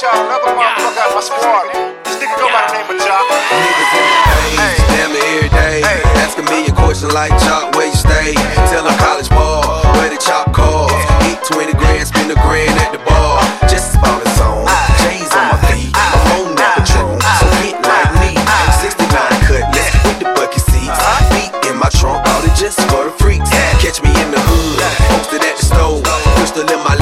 Nigga 0.00 0.16
go 2.40 2.48
the 2.48 2.72
name 2.72 2.88
damn 4.96 5.12
it 5.12 5.20
every 5.28 5.52
day. 5.52 5.84
Asking 6.24 6.48
me 6.48 6.64
a 6.68 6.72
question 6.72 7.12
like 7.12 7.36
Chop, 7.44 7.76
where 7.76 7.84
you 7.84 7.92
stay? 7.92 8.32
Tell 8.72 8.88
a 8.88 8.96
college 8.96 9.28
ball, 9.28 9.60
where 10.00 10.08
the 10.08 10.16
chop 10.16 10.56
calls. 10.56 10.88
Eat 11.28 11.36
20 11.44 11.76
grand, 11.76 12.08
spend 12.08 12.32
a 12.32 12.34
grand 12.40 12.80
at 12.80 12.96
the 12.96 12.98
bar. 13.04 13.44
Just 13.68 13.92
as 13.92 14.00
ball 14.00 14.16
is 14.24 14.40
on, 14.40 14.64
J's 15.04 15.28
on 15.36 15.52
my 15.52 15.60
feet. 15.68 15.92
My 15.92 16.16
phone 16.32 16.56
never 16.56 16.80
drone, 16.80 17.20
so 17.36 17.44
hit 17.60 17.76
like 17.84 18.08
me. 18.24 18.40
69 18.80 19.04
cutlass 19.04 19.92
with 20.08 20.24
the 20.24 20.32
bucket 20.32 20.64
seats. 20.64 20.96
Feet 21.28 21.52
in 21.68 21.76
my 21.76 21.92
trunk, 21.92 22.24
all 22.24 22.40
it 22.40 22.56
just 22.56 22.80
for 22.88 23.04
the 23.04 23.12
freaks. 23.20 23.52
Catch 23.84 24.00
me 24.00 24.08
in 24.16 24.32
the 24.32 24.40
hood, 24.40 24.80
posted 25.12 25.44
at 25.44 25.60
the 25.60 25.64
store. 25.68 26.00
crystal 26.40 26.64
in 26.64 26.80
my 26.88 26.96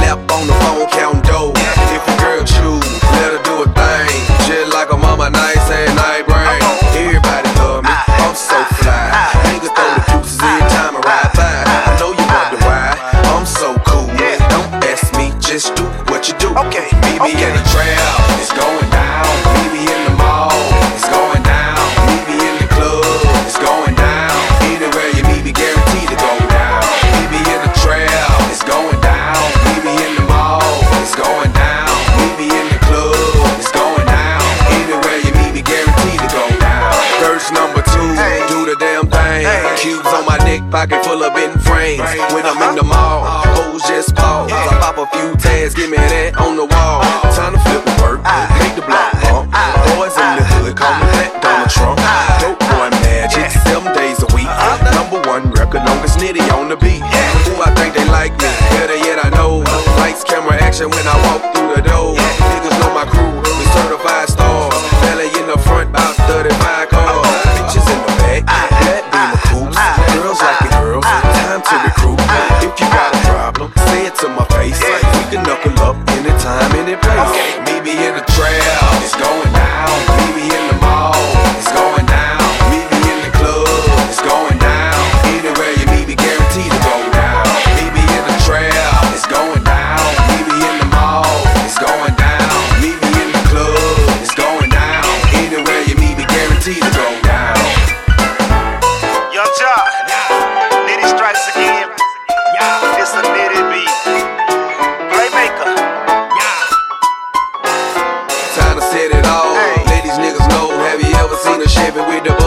nitty 56.19 56.45
on 56.53 56.69
the 56.69 56.77
beat. 56.77 57.03
Who 57.47 57.55
I 57.63 57.73
think 57.75 57.95
they 57.95 58.07
like 58.09 58.33
me, 58.33 58.51
better 58.77 58.97
yet 58.97 59.25
I 59.25 59.31
know. 59.31 59.63
Lights, 59.97 60.25
camera, 60.25 60.55
action 60.61 60.91
when 60.91 61.07
I 61.07 61.17
walk 61.27 61.48
baby, 111.91 112.01
we 112.07 112.21
the 112.21 112.38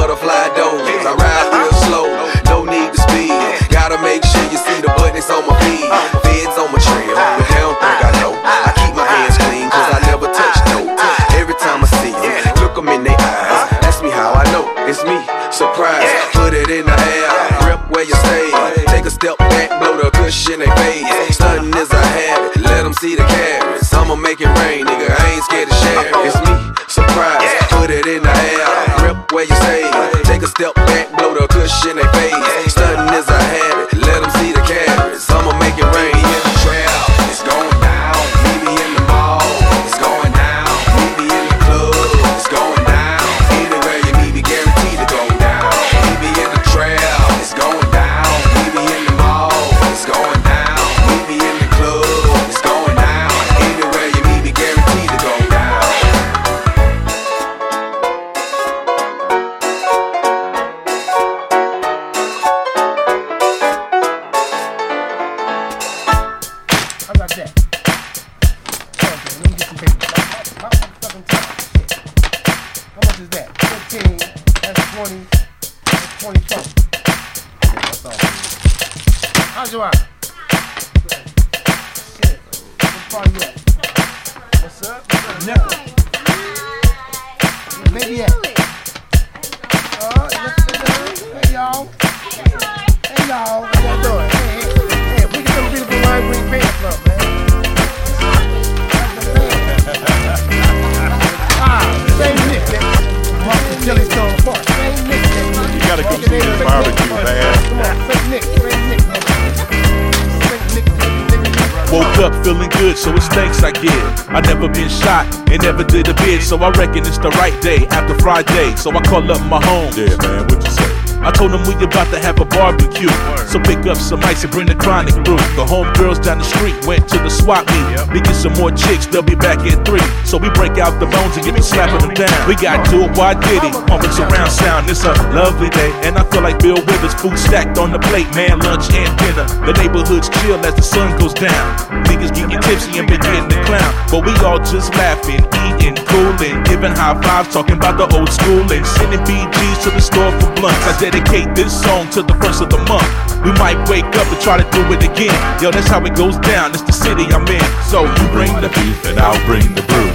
it's 113.16 113.28
thanks 113.28 113.63
I 113.63 113.72
get. 113.72 114.30
I 114.30 114.42
never 114.42 114.68
been 114.68 114.90
shot 114.90 115.25
and 115.50 115.62
never 115.62 115.84
did 115.84 116.08
a 116.08 116.13
bid, 116.13 116.42
so 116.42 116.58
I 116.58 116.69
reckon 116.72 117.00
it's 117.06 117.18
the 117.18 117.30
right 117.42 117.60
day 117.62 117.88
after 117.88 118.18
Friday. 118.19 118.75
So 118.75 118.92
I 118.92 119.02
call 119.02 119.30
up 119.31 119.42
my 119.50 119.63
home. 119.63 119.92
Yeah, 119.96 120.16
man, 120.22 120.48
what 120.48 120.63
you 120.63 120.72
say? 120.72 121.00
I 121.21 121.29
told 121.29 121.53
them 121.53 121.62
we 121.69 121.77
about 121.77 122.09
to 122.09 122.19
have 122.19 122.39
a 122.41 122.45
barbecue. 122.45 123.09
So 123.45 123.59
pick 123.62 123.85
up 123.85 123.97
some 123.97 124.23
ice 124.23 124.44
and 124.44 124.51
bring 124.51 124.65
the 124.65 124.75
chronic 124.75 125.13
brew. 125.21 125.38
The 125.53 125.65
homegirls 125.65 126.23
down 126.23 126.39
the 126.39 126.47
street 126.47 126.73
went 126.85 127.07
to 127.09 127.18
the 127.21 127.29
swap 127.29 127.68
meet. 127.69 128.09
We 128.09 128.21
get 128.21 128.33
some 128.33 128.53
more 128.57 128.71
chicks, 128.71 129.06
they'll 129.06 129.21
be 129.21 129.35
back 129.35 129.59
at 129.69 129.85
three. 129.85 130.01
So 130.25 130.38
we 130.38 130.50
break 130.57 130.81
out 130.81 130.97
the 131.00 131.06
bones 131.06 131.38
and 131.38 131.45
get 131.45 131.56
to 131.56 131.63
slapping 131.63 132.01
them 132.01 132.13
down. 132.18 132.33
We 132.47 132.56
got 132.56 132.81
to 132.89 133.06
it, 133.06 133.12
why 133.18 133.38
did 133.38 133.62
he? 133.62 133.71
Pumping 133.85 134.09
surround 134.12 134.51
sound. 134.51 134.89
It's 134.89 135.03
a 135.06 135.13
lovely 135.35 135.69
day, 135.69 135.91
and 136.01 136.18
I 136.18 136.23
feel 136.25 136.41
like 136.41 136.57
Bill 136.57 136.81
Withers. 136.81 137.13
Food 137.21 137.38
stacked 137.38 137.77
on 137.77 137.91
the 137.91 138.00
plate, 138.00 138.29
man, 138.33 138.57
lunch 138.65 138.89
and 138.89 139.12
dinner. 139.21 139.45
The 139.67 139.74
neighborhood's 139.77 140.29
chill 140.41 140.57
as 140.65 140.74
the 140.74 140.81
sun 140.81 141.19
goes 141.19 141.33
down. 141.33 141.77
Niggas 142.09 142.33
getting 142.33 142.59
tipsy 142.62 142.97
and 142.97 143.06
beginning 143.06 143.50
to 143.50 143.59
clown. 143.69 143.91
But 144.09 144.25
we 144.25 144.33
all 144.41 144.57
just 144.57 144.89
laughing, 144.97 145.45
eating, 145.69 145.95
cooling, 146.07 146.63
giving 146.63 146.95
high 146.97 147.19
fives, 147.21 147.53
talking 147.53 147.77
about 147.77 148.01
the 148.01 148.07
old 148.17 148.29
school 148.29 148.65
and 148.71 148.85
sending 148.85 149.21
BGs 149.21 149.83
to 149.83 149.89
the 149.91 150.01
store 150.01 150.31
for 150.39 150.50
blunts. 150.56 150.81
I 150.88 151.11
dedicate 151.12 151.54
this 151.56 151.72
song 151.84 152.10
to 152.10 152.24
the 152.24 152.34
first 152.40 152.62
of 152.62 152.69
the 152.69 152.80
month. 152.88 153.08
We 153.44 153.52
might 153.60 153.78
wake 153.90 154.08
up 154.16 154.28
and 154.31 154.40
try 154.40 154.58
to 154.58 154.68
do 154.72 154.81
it 154.96 155.04
again. 155.04 155.36
Yo, 155.62 155.72
that's 155.72 155.88
how 155.88 156.04
it 156.06 156.16
goes 156.16 156.38
down. 156.40 156.72
It's 156.72 156.84
the 156.84 156.96
city 156.96 157.28
I'm 157.36 157.48
in. 157.48 157.63
So 157.92 158.08
you 158.08 158.25
bring 158.31 158.52
the 158.63 158.72
beef 158.72 159.04
and 159.06 159.19
I'll 159.19 159.40
bring 159.46 159.68
the 159.75 159.84
brew. 159.84 160.12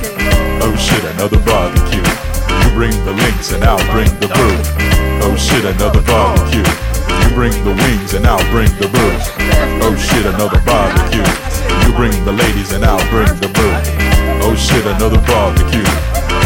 Oh 0.64 0.74
shit, 0.76 1.04
another 1.16 1.38
barbecue. 1.44 2.00
You 2.00 2.68
bring 2.72 2.96
the 3.04 3.12
links 3.12 3.52
and 3.52 3.64
I'll 3.64 3.82
bring 3.92 4.08
the 4.20 4.28
brew. 4.32 4.56
Oh 5.20 5.36
shit, 5.36 5.64
another 5.64 6.00
barbecue. 6.02 6.64
You 6.64 7.28
bring 7.36 7.52
the 7.64 7.76
wings 7.76 8.14
and 8.14 8.26
I'll 8.26 8.46
bring 8.50 8.72
the 8.80 8.88
brew. 8.88 9.16
Oh 9.84 9.94
shit, 9.96 10.24
another 10.24 10.60
barbecue. 10.64 11.26
You 11.84 11.92
bring 11.92 12.16
the 12.24 12.32
ladies 12.32 12.72
and 12.72 12.84
I'll 12.84 13.04
bring 13.10 13.28
the 13.44 13.52
brew. 13.52 13.74
Oh 14.40 14.54
shit, 14.56 14.86
another 14.86 15.20
barbecue. 15.28 15.84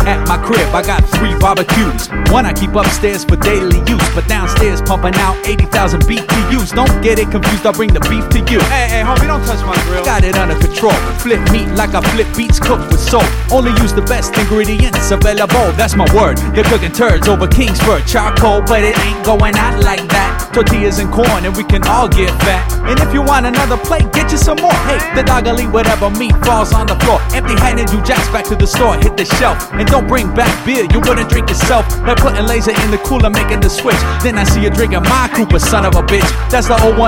At 0.08 0.19
my 0.30 0.38
crib, 0.46 0.72
I 0.72 0.82
got 0.82 1.02
three 1.18 1.34
barbecues. 1.42 2.06
One 2.30 2.46
I 2.46 2.52
keep 2.52 2.70
upstairs 2.76 3.24
for 3.24 3.34
daily 3.34 3.82
use, 3.90 4.08
but 4.14 4.28
downstairs 4.28 4.80
pumping 4.80 5.16
out 5.16 5.34
80,000 5.44 6.02
BTUs. 6.02 6.70
Don't 6.70 7.02
get 7.02 7.18
it 7.18 7.32
confused, 7.32 7.66
I'll 7.66 7.72
bring 7.72 7.92
the 7.92 7.98
beef 8.06 8.22
to 8.30 8.38
you. 8.46 8.60
Hey, 8.70 8.86
hey, 8.86 9.02
homie, 9.02 9.26
don't 9.26 9.42
touch 9.42 9.58
my 9.66 9.74
grill. 9.90 10.04
Got 10.04 10.22
it 10.22 10.36
under 10.36 10.54
control. 10.54 10.94
Flip 11.18 11.42
meat 11.50 11.66
like 11.74 11.94
I 11.98 12.00
flip 12.14 12.28
beets 12.36 12.60
cooked 12.60 12.86
with 12.92 13.00
salt. 13.00 13.26
Only 13.50 13.72
use 13.82 13.92
the 13.92 14.02
best 14.02 14.38
ingredients 14.38 15.10
available. 15.10 15.74
That's 15.74 15.96
my 15.96 16.06
word. 16.14 16.38
They're 16.54 16.62
cooking 16.62 16.92
turds 16.92 17.26
over 17.26 17.48
Kingsford 17.48 18.06
charcoal, 18.06 18.62
but 18.62 18.84
it 18.84 18.96
ain't 19.02 19.24
going 19.26 19.56
out 19.56 19.82
like 19.82 20.06
that. 20.14 20.50
Tortillas 20.54 21.00
and 21.00 21.10
corn, 21.10 21.44
and 21.44 21.56
we 21.56 21.64
can 21.64 21.82
all 21.86 22.08
get 22.08 22.30
fat. 22.46 22.70
And 22.86 22.98
if 23.00 23.12
you 23.12 23.22
want 23.22 23.46
another 23.46 23.76
plate, 23.76 24.12
get 24.12 24.30
you 24.30 24.38
some 24.38 24.58
more. 24.62 24.78
Hey, 24.86 24.98
the 25.14 25.22
dog 25.22 25.46
will 25.46 25.58
eat 25.58 25.70
whatever 25.70 26.10
meat 26.10 26.34
falls 26.46 26.72
on 26.72 26.86
the 26.86 26.94
floor. 27.02 27.18
Empty-handed, 27.34 27.90
you 27.90 28.02
jacks 28.02 28.28
back 28.30 28.44
to 28.46 28.54
the 28.54 28.66
store, 28.66 28.94
hit 28.96 29.16
the 29.16 29.24
shelf, 29.24 29.72
and 29.72 29.86
don't 29.88 30.06
bring 30.06 30.19
back 30.28 30.52
beer. 30.66 30.84
You 30.92 31.00
wouldn't 31.00 31.28
drink 31.30 31.48
yourself. 31.48 31.88
By 32.04 32.14
putting 32.14 32.44
laser 32.44 32.72
in 32.72 32.90
the 32.90 32.98
cooler, 32.98 33.30
making 33.30 33.60
the 33.60 33.70
switch. 33.70 34.00
Then 34.22 34.36
I 34.36 34.44
see 34.44 34.62
you 34.62 34.70
drinking 34.70 35.02
my 35.08 35.30
Cooper, 35.32 35.58
son 35.58 35.86
of 35.86 35.94
a 35.96 36.02
bitch. 36.02 36.28
That's 36.50 36.68
the 36.68 36.76
012, 36.76 37.00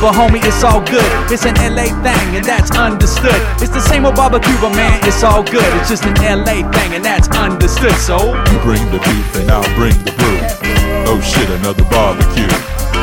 but 0.00 0.12
homie, 0.12 0.44
it's 0.44 0.62
all 0.64 0.84
good. 0.84 1.06
It's 1.32 1.44
an 1.44 1.56
LA 1.56 1.88
thing, 2.04 2.36
and 2.36 2.44
that's 2.44 2.70
understood. 2.76 3.40
It's 3.62 3.72
the 3.72 3.80
same 3.80 4.04
old 4.04 4.16
barbecue, 4.16 4.56
but 4.60 4.76
man, 4.76 5.00
it's 5.04 5.22
all 5.22 5.42
good. 5.42 5.66
It's 5.80 5.88
just 5.88 6.04
an 6.04 6.16
LA 6.20 6.68
thing, 6.70 6.94
and 6.94 7.04
that's 7.04 7.28
understood. 7.28 7.94
So 7.96 8.18
You 8.34 8.58
bring 8.60 8.84
the 8.90 8.98
beef 8.98 9.36
and 9.36 9.50
I'll 9.50 9.74
bring 9.74 9.96
the 10.04 10.12
brew. 10.12 10.38
Oh 11.08 11.20
shit, 11.20 11.48
another 11.50 11.84
barbecue. 11.88 12.50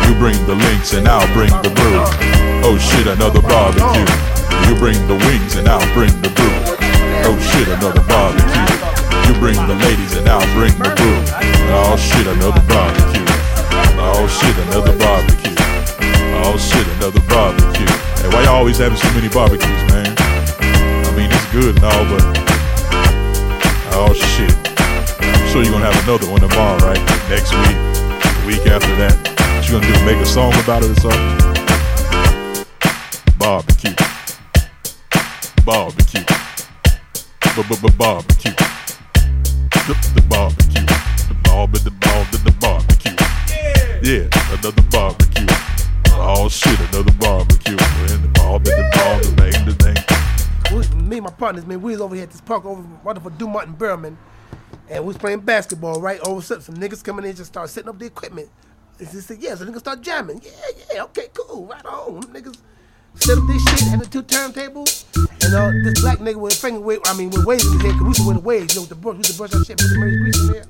You 0.05 0.13
bring 0.19 0.37
the 0.45 0.55
links 0.55 0.93
and 0.93 1.07
I'll 1.07 1.27
bring 1.33 1.49
the 1.63 1.71
brew. 1.73 1.99
Oh 2.63 2.77
shit, 2.77 3.07
another 3.07 3.41
barbecue. 3.41 4.05
You 4.69 4.75
bring 4.77 4.97
the 5.07 5.15
wings 5.15 5.55
and 5.55 5.67
I'll 5.67 5.93
bring 5.93 6.13
the 6.21 6.29
brew. 6.29 6.53
Oh 7.27 7.37
shit, 7.39 7.67
another 7.67 8.03
barbecue. 8.07 8.84
Bring 9.39 9.55
the 9.67 9.75
ladies 9.75 10.15
and 10.17 10.27
I'll 10.27 10.41
bring 10.53 10.73
the 10.79 10.89
brew. 10.95 11.19
Oh 11.69 11.95
shit, 11.97 12.25
another 12.25 12.63
barbecue. 12.65 13.25
Oh 13.99 14.25
shit, 14.27 14.57
another 14.67 14.97
barbecue. 14.97 15.53
Oh 16.41 16.57
shit, 16.57 16.87
another 16.97 17.21
barbecue. 17.29 17.85
Hey, 18.23 18.29
why 18.33 18.43
you 18.43 18.49
always 18.49 18.77
having 18.77 18.97
so 18.97 19.11
many 19.13 19.29
barbecues, 19.29 19.83
man? 19.91 20.15
I 20.17 21.11
mean, 21.15 21.29
it's 21.29 21.45
good 21.51 21.75
and 21.75 21.85
all, 21.85 22.05
but 22.09 22.23
oh 23.93 24.13
shit. 24.13 24.55
I'm 25.19 25.47
sure 25.51 25.61
you're 25.61 25.71
gonna 25.71 25.91
have 25.91 26.03
another 26.07 26.27
one 26.31 26.41
tomorrow, 26.41 26.77
right? 26.81 27.01
Next 27.29 27.53
week, 27.53 27.77
the 28.23 28.43
week 28.47 28.65
after 28.65 28.95
that. 28.97 29.13
What 29.37 29.67
you 29.67 29.79
gonna 29.79 29.93
do? 29.93 30.05
Make 30.05 30.17
a 30.17 30.25
song 30.25 30.53
about 30.63 30.81
it 30.81 30.89
or 30.89 30.99
something? 31.01 31.37
Barbecue. 33.37 33.95
Barbecue. 35.63 36.25
B-b-b-barbecue. 37.55 38.74
The, 39.85 39.93
the 40.15 40.21
barbecue. 40.27 40.81
The 41.29 41.37
ball, 41.43 41.67
the 41.67 41.91
ball, 42.01 42.25
the, 42.31 42.37
the 42.39 42.51
barbecue. 42.59 43.13
Yeah, 44.01 44.25
another 44.57 44.81
barbecue. 44.89 45.45
Oh 46.09 46.49
shit, 46.49 46.79
another 46.89 47.13
barbecue. 47.19 47.77
And 47.77 48.23
the 48.23 48.31
ball, 48.33 48.57
the, 48.57 48.71
ball, 48.95 49.19
the 49.19 50.05
the 50.71 50.75
we, 50.75 51.01
me 51.03 51.17
and 51.17 51.25
my 51.25 51.31
partners, 51.31 51.67
man, 51.67 51.83
we 51.83 51.91
was 51.91 52.01
over 52.01 52.15
here 52.15 52.23
at 52.23 52.31
this 52.31 52.41
park 52.41 52.65
over 52.65 52.81
wonderful 53.03 53.29
Dumont 53.29 53.67
and 53.67 53.77
Berriman, 53.77 54.17
and 54.89 55.03
we 55.03 55.07
was 55.07 55.17
playing 55.19 55.41
basketball, 55.41 56.01
right? 56.01 56.19
Oh, 56.23 56.31
All 56.31 56.37
of 56.37 56.43
a 56.43 56.47
sudden, 56.47 56.63
some 56.63 56.77
niggas 56.77 57.03
coming 57.03 57.23
in 57.23 57.35
just 57.35 57.51
start 57.51 57.69
setting 57.69 57.89
up 57.89 57.99
the 57.99 58.07
equipment. 58.07 58.49
And 58.97 59.07
they 59.07 59.19
said, 59.19 59.37
yeah, 59.39 59.53
so 59.53 59.67
niggas 59.67 59.81
start 59.81 60.01
jamming. 60.01 60.41
Yeah, 60.43 60.83
yeah, 60.95 61.03
okay, 61.03 61.27
cool, 61.31 61.67
right 61.67 61.85
on. 61.85 62.23
Niggas 62.23 62.57
set 63.17 63.37
up 63.37 63.47
this 63.47 63.63
shit, 63.63 63.87
had 63.89 63.99
the 64.01 64.05
two 64.05 64.23
turntables, 64.23 65.05
and 65.43 65.53
uh, 65.55 65.71
this 65.83 66.01
black 66.01 66.19
nigga 66.19 66.35
with 66.35 66.53
a 66.53 66.55
finger 66.55 66.79
wave, 66.79 66.99
I 67.05 67.15
mean, 67.15 67.29
with 67.29 67.45
waves 67.45 67.65
in 67.65 67.73
his 67.73 67.81
head, 67.81 67.93
cause 67.93 68.01
we 68.01 68.07
used 68.07 68.21
to 68.21 68.27
wear 68.27 68.35
the 68.35 68.41
waves, 68.41 68.75
you 68.75 68.79
know, 68.79 68.83
with 68.83 68.89
the 68.89 68.95
brush, 68.95 69.13
we 69.13 69.19
used 69.19 69.31
to 69.31 69.37
brush 69.37 69.53
our 69.53 69.63
shit, 69.63 69.77
put 69.77 69.89
the 69.89 69.97
Murray's 69.97 70.17
Grease 70.19 70.41
in 70.41 70.51
there. 70.51 70.65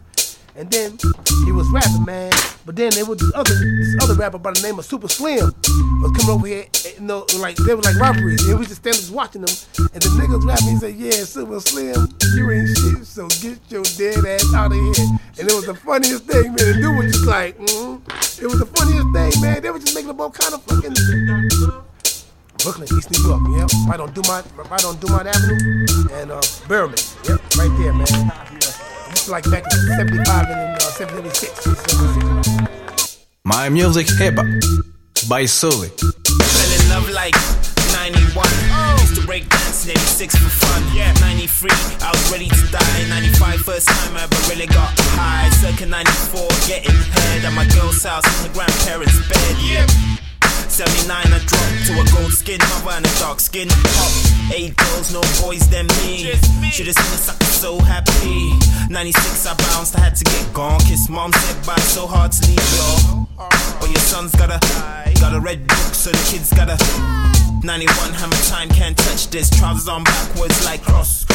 And 0.57 0.71
then 0.71 0.97
he 1.43 1.51
was 1.51 1.67
rapping, 1.69 2.05
man. 2.05 2.31
But 2.65 2.77
then 2.77 2.91
there 2.91 3.03
was 3.03 3.19
this 3.19 3.31
other 3.35 3.53
this 3.53 4.01
other 4.01 4.13
rapper 4.13 4.37
by 4.37 4.51
the 4.53 4.61
name 4.61 4.79
of 4.79 4.85
Super 4.85 5.09
Slim 5.09 5.51
was 6.01 6.11
coming 6.15 6.31
over 6.31 6.47
here, 6.47 6.63
and, 6.63 6.95
you 6.95 7.01
know, 7.01 7.25
like 7.39 7.57
they 7.57 7.75
were 7.75 7.81
like 7.81 7.99
robberies. 7.99 8.47
And 8.47 8.57
we 8.57 8.65
just 8.65 8.79
standing 8.79 9.01
just 9.01 9.11
watching 9.11 9.41
them. 9.41 9.53
And 9.93 10.01
the 10.01 10.07
niggas 10.15 10.47
rapping, 10.47 10.67
he 10.67 10.77
said, 10.77 10.95
"Yeah, 10.95 11.25
Super 11.27 11.59
Slim, 11.59 12.07
you 12.35 12.51
ain't 12.51 12.69
shit, 12.71 13.05
so 13.05 13.27
get 13.43 13.59
your 13.67 13.83
dead 13.99 14.23
ass 14.23 14.53
out 14.53 14.71
of 14.71 14.79
here." 14.79 15.07
And 15.39 15.43
it 15.43 15.53
was 15.53 15.65
the 15.65 15.75
funniest 15.75 16.23
thing, 16.23 16.55
man. 16.55 16.55
The 16.55 16.73
dude 16.79 16.97
was 17.03 17.11
just 17.11 17.25
like, 17.25 17.57
mm 17.59 18.01
it 18.41 18.47
was 18.47 18.59
the 18.59 18.65
funniest 18.65 19.11
thing, 19.11 19.41
man. 19.41 19.61
They 19.61 19.69
were 19.71 19.79
just 19.79 19.93
making 19.95 20.09
up 20.09 20.19
all 20.19 20.31
kind 20.31 20.53
of 20.53 20.63
fucking. 20.63 20.95
Brooklyn, 22.65 22.89
East 22.97 23.11
New 23.11 23.21
York, 23.29 23.43
yeah, 23.53 23.67
right 23.87 23.99
on 23.99 24.11
Dumont, 24.13 24.43
right 24.57 24.85
on 24.85 24.97
Dumont 24.97 25.27
Avenue, 25.27 25.85
and 26.17 26.31
uh, 26.31 26.41
Berriman, 26.65 26.97
yep, 27.29 27.37
right 27.61 27.69
there, 27.77 27.93
man. 27.93 28.09
It's 29.11 29.29
like 29.29 29.43
back 29.51 29.61
in 29.69 29.79
'75 29.93 30.49
and 30.49 30.73
uh, 30.73 30.79
'76. 30.79 31.53
76. 31.61 33.25
My 33.43 33.69
music 33.69 34.07
hip 34.17 34.33
hop 34.41 34.47
by 35.29 35.45
Sully. 35.45 35.89
Fell 35.93 36.71
in 36.73 36.89
love 36.89 37.07
like 37.13 37.37
91. 37.93 38.49
Used 38.97 39.21
to 39.21 39.27
break 39.27 39.47
dance 39.47 39.85
in 39.85 39.91
86 39.91 40.33
for 40.33 40.49
fun. 40.49 40.81
93, 41.21 41.69
I 42.01 42.09
was 42.09 42.31
ready 42.31 42.49
to 42.49 42.65
die. 42.73 43.05
95, 43.13 43.61
first 43.61 43.87
time 43.89 44.17
I 44.17 44.23
ever 44.23 44.41
really 44.49 44.65
got 44.65 44.89
high. 45.13 45.51
Circa 45.61 45.85
94, 45.85 46.49
getting 46.65 46.97
head 47.13 47.45
at 47.45 47.53
my 47.53 47.67
girl's 47.77 48.01
house 48.01 48.25
in 48.41 48.49
the 48.49 48.53
grandparents' 48.57 49.21
bed. 49.29 50.24
79, 50.71 51.09
I 51.09 51.39
dropped 51.45 51.85
to 51.87 51.93
a 52.01 52.05
gold 52.15 52.33
skin 52.33 52.59
mother 52.59 52.97
and 52.97 53.05
a 53.05 53.19
dark 53.19 53.39
skin 53.39 53.69
pop. 53.69 54.11
Eight 54.53 54.75
girls, 54.75 55.13
no 55.13 55.21
boys, 55.41 55.67
then 55.69 55.87
me. 56.01 56.33
Should've 56.71 56.95
seen 56.95 57.11
the 57.11 57.19
sucker 57.19 57.45
so 57.45 57.79
happy. 57.79 58.51
96, 58.89 59.45
I 59.45 59.55
bounced, 59.55 59.95
I 59.97 60.01
had 60.01 60.15
to 60.15 60.23
get 60.23 60.53
gone. 60.53 60.79
Kiss 60.81 61.09
mom, 61.09 61.31
said 61.33 61.65
bye, 61.65 61.75
so 61.81 62.07
hard 62.07 62.31
to 62.33 62.47
leave 62.47 62.69
y'all. 62.77 63.27
But 63.79 63.89
your 63.89 63.99
son's 63.99 64.33
got 64.35 64.49
a, 64.49 64.59
got 65.19 65.33
a 65.33 65.39
red 65.39 65.67
book, 65.67 65.93
so 65.93 66.11
the 66.11 66.23
kid's 66.29 66.51
got 66.53 66.69
a 66.69 66.77
91 67.65 68.13
hammer 68.13 68.35
time, 68.45 68.69
can't 68.69 68.95
touch 68.95 69.27
this. 69.29 69.49
Trousers 69.49 69.87
on 69.87 70.03
backwards 70.03 70.63
like 70.65 70.83
cross. 70.83 71.25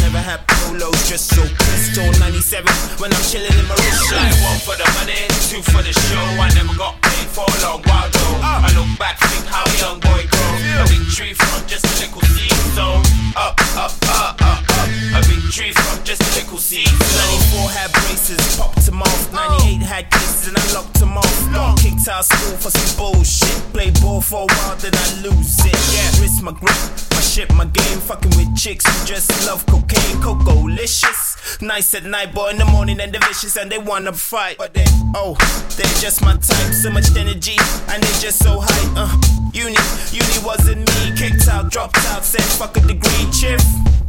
Never 0.00 0.22
had 0.22 0.46
polos, 0.46 0.94
just 1.10 1.34
so 1.34 1.42
pistol. 1.42 2.06
97 2.22 2.62
when 3.02 3.12
I'm 3.12 3.24
chilling 3.26 3.50
in 3.50 3.66
my 3.66 3.74
wrist. 3.74 4.14
Like 4.14 4.38
one 4.38 4.60
for 4.62 4.78
the 4.78 4.86
money, 5.02 5.18
two 5.50 5.58
for 5.66 5.82
the 5.82 5.90
show. 5.90 6.22
I 6.38 6.46
never 6.54 6.78
got 6.78 6.94
paid 7.02 7.26
for 7.34 7.42
a 7.42 7.56
long 7.66 7.82
while 7.82 8.06
though. 8.06 8.38
I 8.38 8.70
look 8.78 8.86
back, 9.02 9.18
think 9.18 9.50
how 9.50 9.66
a 9.66 9.74
young 9.82 9.98
boy 9.98 10.22
grow. 10.30 10.52
A 10.78 10.86
big 10.86 11.10
tree 11.10 11.34
from 11.34 11.66
just 11.66 11.82
a 11.82 12.06
little 12.06 12.22
seed. 12.22 12.54
So 12.78 13.02
up, 13.34 13.58
up, 13.74 13.90
up, 14.06 14.38
up, 14.46 14.62
up. 14.70 14.86
A 15.18 15.20
big 15.26 15.42
tree 15.50 15.74
from 15.74 15.98
just 16.06 16.22
a 16.22 16.30
little 16.38 16.58
seed. 16.58 16.86
94 16.86 17.66
had 17.74 17.90
braces, 17.90 18.38
popped 18.54 18.86
them 18.86 19.02
off. 19.02 19.32
98 19.34 19.82
had 19.82 20.10
cases 20.10 20.48
and 20.48 20.56
I 20.56 20.64
locked 20.72 20.94
them 21.02 21.18
off. 21.18 21.34
Got 21.50 21.78
kicked 21.82 22.06
out 22.06 22.22
of 22.22 22.26
school 22.30 22.56
for 22.62 22.70
some 22.70 22.90
bullshit. 22.94 23.58
Play 23.74 23.90
ball 23.98 24.20
for 24.20 24.46
a 24.46 24.54
while, 24.54 24.76
then 24.76 24.94
I 24.94 25.06
lose 25.26 25.58
it. 25.66 25.79
Yeah, 25.92 26.08
risk 26.20 26.42
my 26.42 26.52
grip, 26.52 26.76
my 27.12 27.20
shit, 27.20 27.52
my 27.54 27.64
game. 27.64 27.98
Fucking 28.00 28.30
with 28.36 28.54
chicks 28.56 28.84
who 28.86 29.06
just 29.06 29.30
love 29.46 29.64
cocaine, 29.66 30.20
cocoa 30.22 30.62
licious. 30.66 31.60
Nice 31.60 31.94
at 31.94 32.04
night, 32.04 32.34
but 32.34 32.52
in 32.52 32.58
the 32.58 32.64
morning 32.64 33.00
and 33.00 33.12
they're 33.12 33.20
vicious 33.26 33.56
and 33.56 33.70
they 33.70 33.78
wanna 33.78 34.12
fight. 34.12 34.56
But 34.58 34.74
they, 34.74 34.84
oh, 35.14 35.36
they're 35.76 36.00
just 36.00 36.22
my 36.22 36.34
type. 36.36 36.72
So 36.72 36.90
much 36.90 37.14
energy 37.16 37.56
and 37.88 38.02
they 38.02 38.14
just 38.20 38.42
so 38.42 38.60
high. 38.62 38.86
Uh, 38.96 39.12
uni, 39.52 39.76
uni 40.12 40.38
wasn't 40.44 40.80
me. 40.80 41.16
Kicked 41.16 41.48
out, 41.48 41.70
dropped 41.70 41.98
out, 42.08 42.24
said 42.24 42.42
fuck 42.42 42.76
a 42.76 42.80
degree, 42.80 43.26
Chif. 43.32 43.60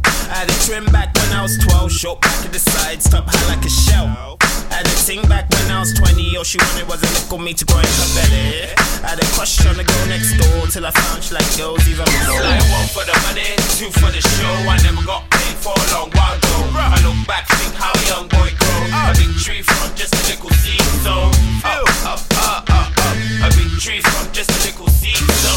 I 0.04 0.36
had 0.36 0.48
a 0.50 0.66
trim 0.66 0.86
back 0.86 1.14
when 1.14 1.32
I 1.32 1.42
was 1.42 1.58
12, 1.58 1.92
short 1.92 2.20
back 2.22 2.44
at 2.46 2.52
the 2.52 2.58
side, 2.58 3.02
stop 3.02 3.24
high 3.28 3.54
like 3.54 3.64
a 3.64 3.68
shell. 3.68 4.38
Had 4.82 4.90
a 4.90 5.06
ting 5.06 5.22
back 5.28 5.46
when 5.46 5.70
I 5.70 5.78
was 5.78 5.94
20, 5.94 6.36
all 6.36 6.42
she 6.42 6.58
wanted 6.58 6.88
was 6.90 6.98
a 6.98 7.06
little 7.06 7.38
me 7.38 7.54
to 7.54 7.64
grow 7.64 7.78
in 7.78 7.86
her 7.86 8.10
belly. 8.18 8.66
I 9.06 9.14
had 9.14 9.22
a 9.22 9.26
crush 9.30 9.62
on 9.62 9.78
the 9.78 9.86
girl 9.86 10.06
next 10.10 10.34
door 10.34 10.66
till 10.66 10.82
I 10.82 10.90
found 10.90 11.22
she 11.22 11.38
like 11.38 11.46
girls 11.54 11.86
even 11.86 12.02
more. 12.02 12.42
Like 12.42 12.66
one 12.66 12.90
for 12.90 13.06
the 13.06 13.14
money, 13.22 13.46
two 13.78 13.94
for 13.94 14.10
the 14.10 14.18
show. 14.18 14.50
I 14.66 14.74
never 14.82 15.06
got 15.06 15.30
paid 15.30 15.54
for 15.62 15.70
a 15.70 15.86
long 15.94 16.10
while 16.10 16.34
though. 16.34 16.74
I 16.74 16.98
look 17.06 17.14
back, 17.30 17.46
think 17.46 17.78
how 17.78 17.94
a 17.94 18.02
young 18.10 18.26
boy 18.26 18.50
grow. 18.58 18.82
A 18.90 19.14
big 19.14 19.30
tree 19.38 19.62
from 19.62 19.86
just 19.94 20.18
a 20.18 20.22
little 20.26 20.50
seed, 20.50 20.82
so 21.06 21.30
up, 21.62 21.86
up, 22.02 22.18
up, 22.42 22.66
up. 22.66 22.90
A 22.98 23.48
big 23.54 23.70
tree 23.78 24.02
from 24.02 24.34
just 24.34 24.50
a 24.50 24.58
little 24.66 24.90
seed, 24.90 25.22
so 25.46 25.54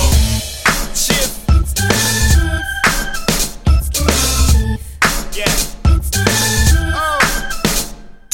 Chif. 0.94 1.34
Yeah. 5.34 5.76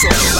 Old 0.03 0.30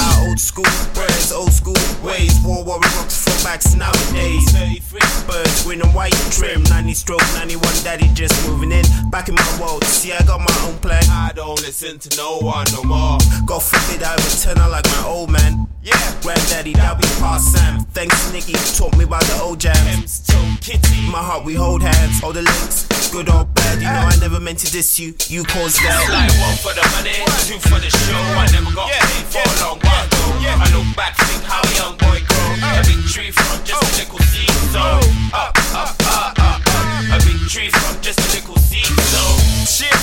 school 0.41 0.65
words, 0.97 1.31
old 1.31 1.53
school 1.53 1.77
ways. 2.03 2.33
War 2.43 2.63
war 2.63 2.79
rocks 2.97 3.23
throwbacks 3.23 3.77
nowadays. 3.77 4.49
33 4.51 4.99
birds, 5.27 5.63
green 5.63 5.81
and 5.81 5.93
white 5.93 6.17
trim. 6.31 6.63
90 6.63 6.93
stroke, 6.93 7.21
91 7.35 7.61
daddy 7.83 8.09
just 8.13 8.33
moving 8.49 8.71
in. 8.71 8.83
Back 9.11 9.29
in 9.29 9.35
my 9.35 9.57
world, 9.61 9.83
see 9.83 10.11
I 10.11 10.21
got 10.25 10.39
my 10.39 10.57
own 10.65 10.77
plan. 10.79 11.03
I 11.09 11.31
don't 11.35 11.61
listen 11.61 11.99
to 11.99 12.17
no 12.17 12.39
one 12.39 12.65
no 12.73 12.83
more. 12.83 13.17
God 13.45 13.61
forbid 13.61 14.01
I 14.03 14.15
return 14.15 14.57
out 14.57 14.71
like 14.71 14.85
my 14.85 15.03
old 15.05 15.29
man. 15.29 15.67
Yeah, 15.83 15.97
Granddaddy, 16.21 16.73
that 16.73 16.97
be 16.99 17.07
past 17.21 17.53
Sam. 17.53 17.85
Thanks, 17.93 18.33
Nicky, 18.33 18.53
taught 18.77 18.97
me 18.97 19.05
about 19.05 19.23
the 19.23 19.41
old 19.41 19.59
jams. 19.59 19.77
M's 19.97 20.25
toe 20.25 20.41
kitty. 20.61 21.05
My 21.09 21.21
heart, 21.21 21.45
we 21.45 21.53
hold 21.53 21.81
hands, 21.81 22.23
all 22.23 22.33
the 22.33 22.41
links, 22.41 22.85
good 23.11 23.29
or 23.29 23.45
bad. 23.45 23.81
You 23.81 23.89
know 23.89 24.09
I 24.09 24.15
never 24.19 24.39
meant 24.39 24.59
to 24.59 24.71
diss 24.71 24.99
you, 24.99 25.13
you 25.27 25.43
caused 25.43 25.77
that. 25.81 26.05
Like 26.09 26.33
one 26.41 26.57
for 26.57 26.73
the 26.73 26.85
money, 26.97 27.17
two 27.45 27.59
for 27.61 27.79
the 27.79 27.89
show. 27.89 28.17
I 28.17 28.49
never 28.53 28.73
got 28.73 28.89
paid 28.89 29.25
for 29.29 29.41
a 29.41 29.65
long 29.65 29.79
while 29.79 30.10
though. 30.41 30.57
I 30.57 30.67
look 30.73 30.89
back, 30.95 31.15
think 31.17 31.43
how 31.43 31.61
a 31.61 31.71
young 31.77 31.95
boy 31.97 32.19
grow. 32.25 32.49
A 32.61 32.83
big 32.85 33.01
tree 33.07 33.31
from 33.31 33.63
just 33.63 33.81
a 33.81 33.91
little 34.01 34.19
seed, 34.31 34.49
so 34.73 34.81
up, 35.33 35.53
up, 35.73 35.95
up, 36.01 36.33
up, 36.39 36.61
up. 36.67 36.81
A 37.13 37.17
big 37.25 37.39
tree 37.47 37.69
from 37.69 38.01
just 38.01 38.19
a 38.19 38.27
little 38.35 38.57
seed, 38.57 38.85
so 38.85 39.21
Shit, 39.65 39.93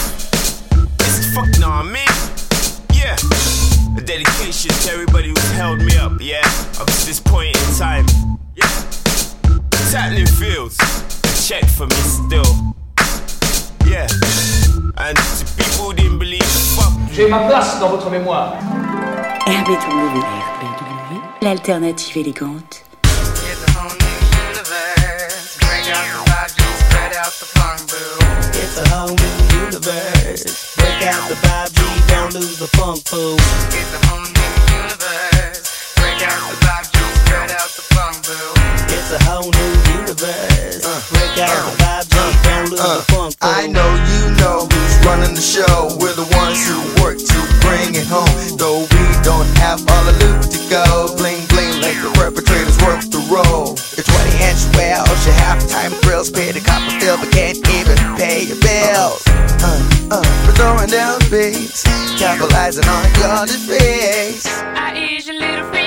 it's 1.02 1.18
the 1.18 1.30
fuck 1.35 1.50
nah, 1.59 1.83
me. 1.83 2.04
Yeah, 2.95 3.16
a 3.97 4.02
dedication 4.02 4.71
to 4.71 4.92
everybody 4.92 5.28
who's 5.28 5.50
held 5.52 5.80
me 5.80 5.97
up, 5.97 6.12
yeah, 6.21 6.47
up 6.80 6.87
to 6.87 7.07
this 7.07 7.21
point 7.21 7.57
in 7.57 7.75
time. 7.76 8.07
Yeah, 8.54 8.71
Tattling 9.90 10.26
Fields, 10.26 10.78
check 11.47 11.64
for 11.66 11.87
me 11.87 12.00
still. 12.07 12.75
Yeah, 13.87 14.07
and 14.99 15.16
people 15.57 15.92
didn't 15.92 16.18
believe, 16.18 16.45
fuck 16.76 16.92
J'ai 17.12 17.28
ma 17.28 17.49
place 17.49 17.80
dans 17.80 17.88
votre 17.88 18.11
mémoire. 18.11 18.54
RBW. 19.49 20.21
RBW. 20.61 21.23
L'alternative 21.40 22.19
élégante. 22.19 22.85
Whole 28.93 29.09
new 29.09 29.38
universe. 29.57 30.76
Break 30.76 31.02
out 31.09 31.28
the 31.28 31.35
vibe, 31.35 31.73
5G, 31.73 31.81
don't 32.09 32.35
lose 32.35 32.59
the 32.59 32.67
funk. 32.76 33.00
It's 33.00 33.95
whole 34.07 34.21
new 34.21 34.52
universe. 34.76 35.95
Break 35.97 36.21
out 36.28 36.45
the 36.50 36.57
vibe, 36.61 36.87
spread 37.25 37.50
out 37.50 37.71
the 37.73 37.83
funk. 37.95 38.17
It's 38.93 39.11
a 39.11 39.19
whole 39.25 39.50
new 39.50 39.73
universe. 39.99 40.85
Break 41.11 41.38
out 41.40 41.64
the 41.64 41.85
5G, 41.85 42.17
don't 42.45 42.71
lose 42.71 42.81
the 42.81 43.05
funk. 43.12 43.35
I 43.40 43.67
know 43.67 43.90
you 44.12 44.21
know 44.37 44.69
who's 44.71 44.95
running 45.07 45.35
the 45.35 45.40
show. 45.40 45.97
We're 45.99 46.14
the 46.14 46.28
ones 46.37 46.61
who 46.69 46.76
work 47.02 47.19
to 47.19 47.38
bring 47.64 47.95
it 47.97 48.07
home. 48.07 48.57
Though 48.59 48.87
we 48.93 48.98
don't 49.28 49.47
have 49.61 49.85
all 49.92 50.04
the 50.08 50.16
loot 50.25 50.40
to 50.49 50.61
go. 50.73 51.12
Bling 51.20 51.44
bling 51.52 51.76
like 51.85 52.00
the 52.00 52.08
perpetrators 52.16 52.80
work 52.80 53.04
the 53.12 53.20
roll. 53.28 53.76
Your 53.92 54.06
20 54.08 54.49
inch 54.49 54.62
wells, 54.73 55.20
your 55.28 55.37
halftime 55.44 55.92
grills, 56.00 56.30
pay 56.30 56.50
the 56.52 56.64
copper 56.64 56.97
bill, 56.99 57.18
but 57.20 57.30
can't 57.30 57.61
even 57.76 57.97
pay 58.16 58.49
your 58.49 58.61
bills. 58.64 59.20
Uh, 59.61 60.16
uh, 60.16 60.25
we're 60.49 60.56
throwing 60.56 60.88
down 60.88 61.20
beats, 61.28 61.85
capitalizing 62.16 62.88
on 62.88 63.04
your 63.20 63.44
defeats. 63.44 64.49
I 64.49 64.97
ease 64.97 65.28
your 65.28 65.37
little 65.37 65.77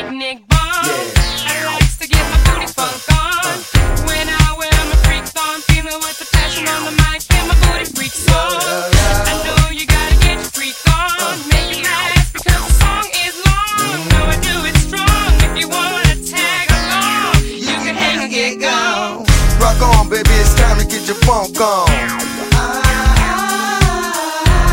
your 21.12 21.20
funk 21.24 21.60
on. 21.60 21.88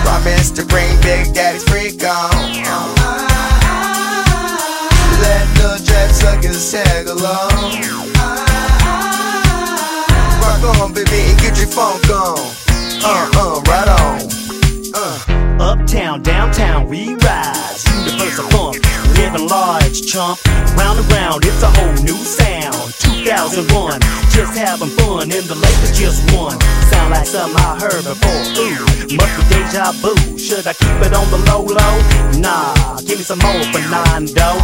Promise 0.05 0.51
to 0.53 0.65
bring 0.67 0.95
Big 1.01 1.35
Daddy's 1.35 1.65
freak 1.65 2.05
on. 2.05 2.31
Let 5.23 5.47
no 5.59 5.77
trap 5.85 6.11
suckers 6.11 6.71
tag 6.71 7.09
along. 7.09 7.51
Rock 10.43 10.81
on, 10.81 10.93
baby, 10.93 11.21
and 11.27 11.39
get 11.41 11.59
your 11.59 11.67
funk 11.67 12.09
on. 12.11 12.39
Uh, 13.03 13.31
uh, 13.35 13.61
right 13.67 13.89
on. 13.89 14.21
Uh. 14.95 15.39
Uptown, 15.61 16.23
downtown, 16.23 16.89
we 16.89 17.15
rise. 17.17 17.85
Universal 18.07 18.45
funk, 18.51 18.77
living 19.17 19.49
large, 19.49 20.07
chump. 20.07 20.39
Round 20.77 21.01
and 21.01 21.13
round, 21.13 21.45
it's 21.45 21.63
a 21.63 21.71
whole 21.71 21.95
new 22.05 22.15
sound. 22.15 22.98
2001, 23.25 24.01
just 24.31 24.57
having 24.57 24.91
fun, 25.01 25.31
in 25.31 25.45
the 25.47 25.55
Lakers 25.55 25.99
just 25.99 26.23
won. 26.35 26.55
Sound 26.91 27.11
like 27.11 27.27
something 27.27 27.59
I 27.59 27.79
heard 27.81 28.05
before. 28.05 28.43
Ooh, 28.63 29.17
must 29.17 29.33
be 29.37 29.43
deja 29.51 29.93
vu. 29.99 30.15
Should 30.39 30.67
I 30.67 30.75
keep 30.75 30.99
it 31.03 31.13
on 31.13 31.27
the 31.31 31.41
low 31.51 31.67
low? 31.67 31.95
Nah, 32.39 33.01
give 33.03 33.19
me 33.19 33.25
some 33.25 33.39
more 33.41 33.59
dough. 34.35 34.61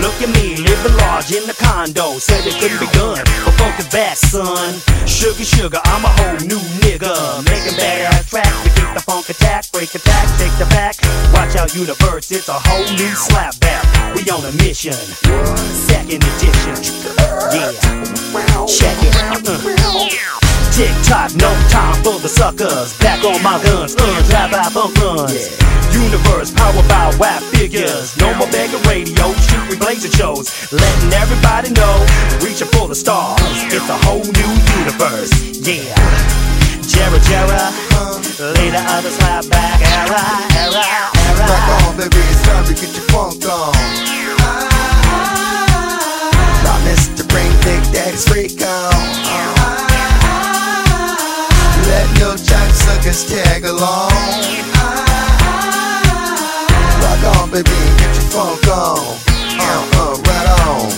Look 0.00 0.20
at 0.22 0.30
me, 0.36 0.56
living 0.56 0.96
large 0.96 1.32
in 1.32 1.44
the 1.46 1.56
condo. 1.58 2.18
Said 2.18 2.46
it 2.46 2.54
couldn't 2.60 2.78
be 2.78 2.86
done, 2.92 3.24
but 3.44 3.54
funk 3.58 3.78
is 3.78 3.88
back, 3.88 4.16
son. 4.16 4.78
Sugar, 5.06 5.44
sugar, 5.44 5.80
I'm 5.84 6.04
a 6.04 6.08
whole 6.08 6.38
new 6.46 6.60
nigga. 6.84 7.44
Making 7.44 7.76
badass 7.76 8.28
tracks 8.30 8.74
to 8.76 8.87
the 8.98 9.04
funk 9.04 9.28
attack, 9.28 9.70
break 9.72 9.94
attack, 9.94 10.26
shake 10.38 10.54
the 10.58 10.66
back. 10.74 10.94
Watch 11.32 11.54
out, 11.56 11.74
universe, 11.74 12.30
it's 12.30 12.48
a 12.48 12.58
whole 12.58 12.84
new 12.96 13.14
slap 13.14 13.58
back. 13.60 13.84
We 14.14 14.26
on 14.30 14.42
a 14.44 14.52
mission, 14.58 14.92
second 14.92 16.22
edition. 16.22 16.74
Yeah, 17.54 17.72
check 18.66 18.96
it. 19.02 19.14
Uh. 19.14 19.58
Tick 20.74 20.94
tock, 21.02 21.34
no 21.36 21.50
time 21.70 22.02
for 22.02 22.18
the 22.18 22.28
suckers. 22.28 22.96
Back 22.98 23.24
on 23.24 23.42
my 23.42 23.62
guns, 23.62 23.94
uh, 23.98 24.22
drive 24.30 24.50
by 24.50 24.68
bump 24.74 24.96
runs. 24.98 25.58
Universe, 25.94 26.50
powered 26.50 26.88
by 26.88 27.14
whack 27.18 27.42
figures. 27.54 28.16
No 28.18 28.34
more 28.34 28.50
begging 28.50 28.82
radio, 28.82 29.32
shoot 29.46 29.64
replacing 29.70 30.12
shows. 30.12 30.50
Letting 30.72 31.12
everybody 31.12 31.70
know, 31.70 32.06
reaching 32.42 32.68
for 32.68 32.88
the 32.88 32.94
stars. 32.94 33.40
It's 33.70 33.88
a 33.88 33.98
whole 34.06 34.24
new 34.24 34.52
universe. 34.78 35.30
Yeah. 35.66 36.57
Jera 36.98 37.20
Jera, 37.30 37.62
later 38.58 38.82
others 38.90 39.14
slap 39.14 39.48
back. 39.48 39.80
Era, 39.80 40.18
era, 40.58 40.82
era. 40.82 41.46
Rock 41.46 41.68
on, 41.86 41.96
baby, 41.96 42.18
it's 42.26 42.42
time 42.42 42.64
to 42.66 42.74
get 42.74 42.90
your 42.90 43.06
funk 43.14 43.46
on. 43.46 43.72
Promise 46.62 47.08
to 47.16 47.24
bring 47.30 47.50
Big 47.62 47.82
Daddy's 47.94 48.26
freak 48.26 48.60
on. 48.66 48.98
Let 51.86 52.08
no 52.18 52.34
jack 52.36 52.70
suckers 52.74 53.22
tag 53.30 53.64
along. 53.64 54.10
Rock 56.98 57.22
on, 57.38 57.50
baby, 57.50 57.78
get 57.98 58.12
your 58.18 58.26
funk 58.34 58.66
on. 58.66 58.98
Uh, 59.60 59.86
uh, 60.02 60.14
right 60.26 60.48
on. 60.66 60.90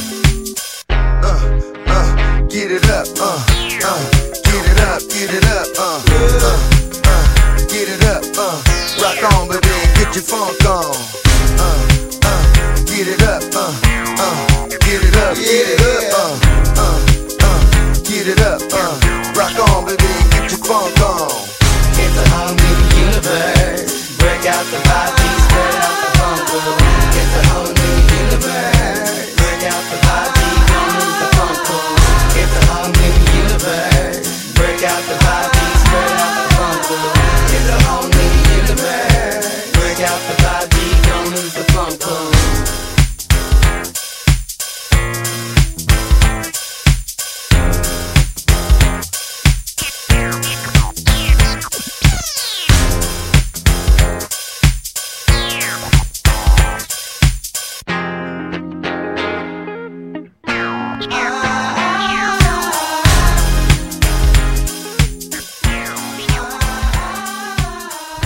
Uh, 1.28 1.38
uh, 1.87 2.40
get 2.49 2.71
it 2.73 2.88
up, 2.88 3.07
uh, 3.21 3.37
uh, 3.85 4.00
get 4.49 4.64
it 4.73 4.80
up, 4.80 5.00
get 5.11 5.30
it 5.35 5.45
up, 5.45 5.69
uh, 5.78 5.89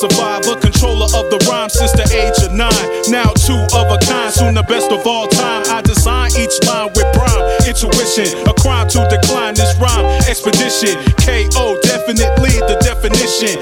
survivor, 0.00 0.56
controller 0.56 1.04
of 1.12 1.28
the 1.28 1.36
rhyme 1.44 1.68
since 1.68 1.92
the 1.92 2.08
age 2.16 2.40
of 2.40 2.56
nine. 2.56 2.86
Now 3.12 3.28
two 3.36 3.60
of 3.76 3.92
a 3.92 4.00
kind, 4.00 4.32
soon 4.32 4.56
the 4.56 4.64
best 4.64 4.88
of 4.88 5.04
all 5.06 5.28
time. 5.28 5.68
I 5.68 5.84
design 5.84 6.32
each 6.40 6.56
line 6.64 6.88
with 6.96 7.04
prime 7.12 7.44
intuition. 7.68 8.32
A 8.48 8.54
crime 8.56 8.88
to 8.96 9.04
decline 9.12 9.54
this 9.60 9.76
rhyme 9.76 10.08
expedition. 10.24 10.96
KO, 11.20 11.76
definitely 11.84 12.56
the 12.64 12.80
definition. 12.80 13.60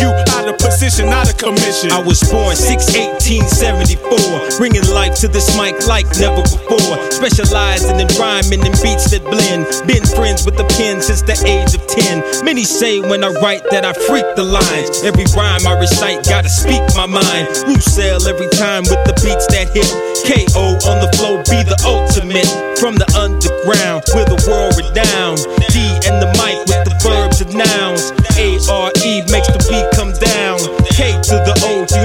You 0.00 0.08
out 0.08 0.48
of 0.48 0.56
position, 0.58 1.08
out 1.08 1.28
of 1.28 1.36
commission. 1.36 1.92
I 1.92 2.00
was 2.00 2.22
born 2.24 2.56
6 2.56 2.96
1874, 2.96 4.56
bringing 4.56 4.86
life 4.88 5.14
to 5.20 5.28
this 5.28 5.52
mic 5.56 5.86
like 5.86 6.08
never 6.16 6.40
before. 6.40 6.96
Specializing 7.12 8.00
in 8.00 8.08
rhyming 8.16 8.64
and 8.64 8.74
beats 8.80 9.12
that 9.12 9.20
blend. 9.22 9.68
Been 9.86 10.02
friends 10.16 10.46
with 10.48 10.56
the 10.56 10.64
pen 10.80 11.02
since 11.02 11.20
the 11.20 11.36
age 11.44 11.76
of 11.76 11.84
10. 11.86 12.44
Many 12.44 12.64
say 12.64 13.00
when 13.00 13.22
I 13.22 13.30
write 13.44 13.68
that 13.70 13.84
I 13.84 13.92
freak 13.92 14.24
the 14.34 14.42
lines. 14.42 15.04
Every 15.04 15.28
rhyme 15.36 15.66
I 15.68 15.76
recite, 15.78 16.24
gotta 16.24 16.48
speak 16.48 16.82
my 16.96 17.06
mind. 17.06 17.52
Roussel 17.68 18.24
every 18.26 18.48
time 18.56 18.88
with 18.88 19.02
the 19.04 19.14
beats 19.20 19.46
that 19.52 19.70
hit. 19.76 19.92
KO 20.24 20.78
on 20.88 21.04
the 21.04 21.10
flow, 21.20 21.36
be 21.52 21.60
the 21.62 21.76
ultimate. 21.84 22.48
From 22.80 22.96
the 22.96 23.06
underground, 23.14 24.02
we're 24.16 24.26
the 24.26 24.40
world 24.48 24.74
renowned. 24.74 25.44
D 25.70 25.78
and 26.08 26.18
the 26.18 26.30
mic 26.40 26.58
with 26.66 26.82
the 26.88 26.96
verbs 27.04 27.44
and 27.44 27.54
nouns. 27.54 28.10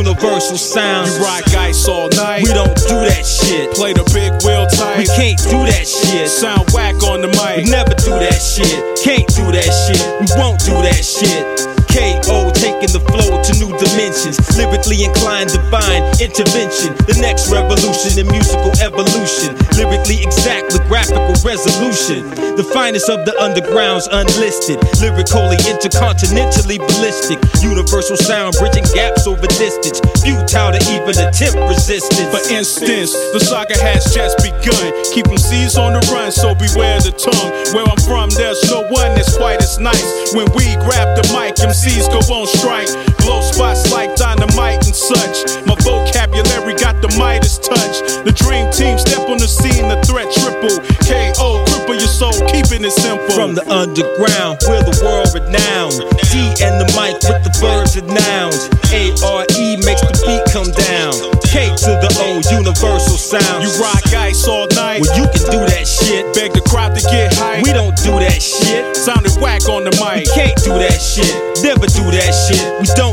Universal 0.07 0.57
sound. 0.57 1.11
You 1.11 1.19
rock 1.19 1.47
ice 1.55 1.87
all 1.87 2.07
night. 2.15 2.43
We 2.43 2.53
don't 2.53 2.75
do 2.87 2.95
that 3.11 3.25
shit. 3.25 3.71
Play 3.75 3.93
the 3.93 4.07
big 4.15 4.31
wheel 4.43 4.65
tight. 4.67 4.99
We 4.99 5.05
can't 5.05 5.39
do 5.51 5.59
that 5.67 5.83
shit. 5.83 6.29
Sound 6.29 6.69
whack 6.71 6.95
on 7.03 7.21
the 7.21 7.27
mic. 7.27 7.65
We 7.65 7.71
never 7.71 7.93
do 7.95 8.15
that 8.15 8.39
shit. 8.39 8.71
Can't 9.03 9.27
do 9.35 9.51
that 9.51 9.67
shit. 9.67 9.99
We 10.23 10.27
won't 10.39 10.63
do 10.63 10.75
that 10.79 11.03
shit. 11.03 11.43
KO 11.91 12.51
taking 12.53 12.93
the 12.93 13.01
flow 13.09 13.41
to 13.41 13.53
dimensions. 13.97 14.37
Lyrically 14.55 15.03
inclined, 15.03 15.49
divine 15.49 16.05
intervention. 16.21 16.93
The 17.09 17.17
next 17.17 17.49
revolution 17.49 18.13
in 18.21 18.29
musical 18.29 18.69
evolution. 18.77 19.57
Lyrically 19.73 20.21
exact 20.21 20.77
with 20.77 20.85
graphical 20.85 21.33
resolution. 21.41 22.29
The 22.53 22.65
finest 22.73 23.09
of 23.09 23.25
the 23.25 23.33
undergrounds 23.41 24.05
unlisted. 24.13 24.77
Lyrically 25.01 25.57
intercontinentally 25.65 26.77
ballistic. 26.77 27.41
Universal 27.65 28.21
sound 28.21 28.53
bridging 28.61 28.85
gaps 28.93 29.25
over 29.25 29.49
distance. 29.57 29.97
Futile 30.21 30.77
to 30.77 30.81
even 30.93 31.17
attempt 31.17 31.57
resistance. 31.65 32.29
For 32.29 32.43
instance, 32.53 33.17
the 33.33 33.41
saga 33.41 33.77
has 33.81 34.13
just 34.13 34.37
begun. 34.45 34.93
Keep 35.09 35.25
them 35.25 35.41
C's 35.41 35.73
on 35.77 35.97
the 35.97 36.01
run, 36.13 36.29
so 36.29 36.53
beware 36.53 37.01
the 37.01 37.13
tongue. 37.17 37.49
Where 37.73 37.87
I'm 37.89 38.01
from, 38.05 38.29
there's 38.37 38.61
no 38.69 38.85
one 38.93 39.17
that's 39.17 39.33
quite 39.37 39.61
as 39.61 39.81
nice. 39.81 40.33
When 40.37 40.45
we 40.53 40.77
grab 40.85 41.17
the 41.17 41.25
mic, 41.33 41.57
MCs 41.57 42.13
go 42.13 42.21
on 42.29 42.45
strike. 42.45 42.89
Blow 43.25 43.41
spots 43.41 43.86
like 43.91 44.15
dynamite 44.15 44.85
and 44.85 44.95
such. 44.95 45.45
My 45.65 45.75
vocabulary 45.81 46.75
got 46.75 47.01
the 47.01 47.09
Midas 47.17 47.57
touch. 47.57 48.03
The 48.25 48.33
dream 48.35 48.69
team 48.71 48.97
step 48.97 49.29
on 49.29 49.37
the 49.37 49.47
scene, 49.47 49.87
the 49.87 49.99
threat 50.03 50.27
triple. 50.33 50.75
KO, 51.07 51.63
cripple 51.65 51.95
your 51.95 52.11
soul, 52.11 52.35
keeping 52.51 52.83
it 52.83 52.91
simple. 52.91 53.29
From 53.31 53.55
the 53.55 53.63
underground, 53.71 54.59
we're 54.67 54.83
the 54.83 54.95
world 55.03 55.31
renowned. 55.31 56.03
D 56.27 56.51
and 56.59 56.75
the 56.81 56.87
mic 56.97 57.15
with 57.23 57.41
the 57.47 57.53
verbs 57.63 57.95
and 57.95 58.07
nouns. 58.11 58.67
A 58.91 59.15
R 59.23 59.47
E 59.55 59.77
makes 59.87 60.03
the 60.03 60.15
beat 60.27 60.43
come 60.51 60.69
down. 60.75 61.15
K 61.47 61.71
to 61.71 61.91
the 62.03 62.11
O, 62.27 62.43
universal 62.51 63.15
sound. 63.15 63.63
You 63.63 63.71
rock 63.79 64.03
ice 64.11 64.47
all 64.47 64.67
night. 64.75 64.99
Well, 64.99 65.15
you 65.15 65.25
can 65.31 65.43
do 65.47 65.61
that 65.63 65.87
shit. 65.87 66.27
Beg 66.35 66.51
the 66.51 66.61
crowd 66.67 66.95
to 66.95 67.01
get 67.07 67.33
high. 67.33 67.63
We 67.63 67.71
don't 67.71 67.95
do 68.03 68.11
that 68.19 68.41
shit. 68.41 68.95
Sounded 68.95 69.31
whack 69.39 69.69
on 69.69 69.83
the 69.87 69.93
mic. 70.03 70.27
We 70.27 70.33
can't 70.35 70.59
do 70.59 70.75
that 70.75 70.99
shit. 70.99 71.31
Never 71.63 71.87
do 71.87 72.03
that 72.11 72.31
shit. 72.35 72.59
We 72.83 72.87
don't 72.91 72.91
do 72.91 72.91
that 72.91 72.97
So 72.97 73.06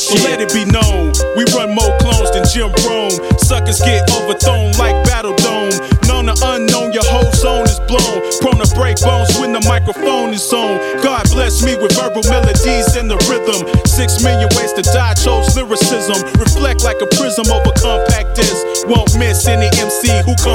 shit. 0.00 0.24
let 0.24 0.40
it 0.40 0.50
be 0.52 0.64
known, 0.64 1.12
we 1.36 1.44
run 1.54 1.70
more 1.70 1.92
clones 2.02 2.30
than 2.34 2.44
Jim 2.50 2.72
Rome. 2.88 3.14
Suckers 3.38 3.80
get 3.80 4.08
overthrown 4.10 4.72
like 4.82 4.96
Battle 5.06 5.36
Dome. 5.38 5.70
Known 6.08 6.32
or 6.32 6.38
unknown, 6.56 6.92
your 6.92 7.06
whole 7.06 7.30
zone 7.38 7.68
is 7.70 7.78
blown. 7.86 8.18
Prone 8.42 8.58
to 8.58 8.68
break 8.74 8.98
bones 8.98 9.30
when 9.38 9.52
the 9.52 9.62
microphone 9.68 10.34
is 10.34 10.50
on. 10.52 10.80
God 11.02 11.30
bless 11.30 11.62
me 11.62 11.76
with 11.76 11.94
verbal 11.94 12.26
melodies 12.26 12.96
and 12.98 13.06
the 13.10 13.20
rhythm. 13.30 13.62
Six 13.86 14.22
million 14.24 14.50
ways 14.58 14.72
to 14.74 14.82
die, 14.82 15.14
chose 15.14 15.54
lyricism. 15.54 16.18
Reflect 16.40 16.82
like 16.82 16.98
a 16.98 17.08
prism 17.14 17.46
over 17.52 17.70
compact 17.78 18.34
disc. 18.34 18.66
Won't 18.90 19.14
miss 19.18 19.46
any 19.46 19.70
MC 19.78 20.10
who. 20.26 20.34
It's 20.40 20.46